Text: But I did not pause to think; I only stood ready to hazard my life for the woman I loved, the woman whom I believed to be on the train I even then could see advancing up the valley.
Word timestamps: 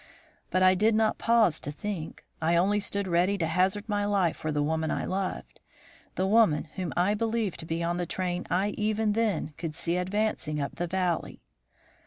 But 0.49 0.63
I 0.63 0.73
did 0.73 0.95
not 0.95 1.19
pause 1.19 1.59
to 1.59 1.71
think; 1.71 2.25
I 2.41 2.55
only 2.55 2.79
stood 2.79 3.07
ready 3.07 3.37
to 3.37 3.45
hazard 3.45 3.87
my 3.87 4.03
life 4.05 4.35
for 4.35 4.51
the 4.51 4.63
woman 4.63 4.89
I 4.89 5.05
loved, 5.05 5.59
the 6.15 6.25
woman 6.25 6.63
whom 6.73 6.91
I 6.97 7.13
believed 7.13 7.59
to 7.59 7.67
be 7.67 7.83
on 7.83 7.97
the 7.97 8.07
train 8.07 8.47
I 8.49 8.69
even 8.69 9.11
then 9.13 9.53
could 9.59 9.75
see 9.75 9.97
advancing 9.97 10.59
up 10.59 10.77
the 10.77 10.87
valley. 10.87 11.43